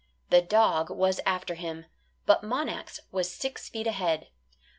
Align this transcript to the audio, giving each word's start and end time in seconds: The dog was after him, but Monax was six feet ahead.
The 0.31 0.41
dog 0.41 0.89
was 0.89 1.19
after 1.27 1.53
him, 1.53 1.85
but 2.25 2.41
Monax 2.41 3.01
was 3.11 3.31
six 3.31 3.69
feet 3.69 3.85
ahead. 3.85 4.29